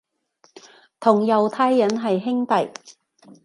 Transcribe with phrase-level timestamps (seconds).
[0.99, 2.69] 同猶太人係兄弟